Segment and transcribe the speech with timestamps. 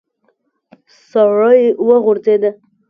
[1.09, 2.43] سړی وغورځېد.